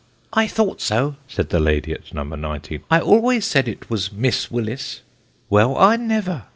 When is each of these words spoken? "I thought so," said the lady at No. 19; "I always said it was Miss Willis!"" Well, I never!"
"I 0.33 0.47
thought 0.47 0.81
so," 0.81 1.15
said 1.27 1.49
the 1.49 1.59
lady 1.59 1.93
at 1.93 2.11
No. 2.11 2.23
19; 2.23 2.81
"I 2.89 2.99
always 2.99 3.45
said 3.45 3.67
it 3.67 3.87
was 3.87 4.11
Miss 4.11 4.49
Willis!"" 4.49 5.01
Well, 5.51 5.77
I 5.77 5.95
never!" 5.95 6.45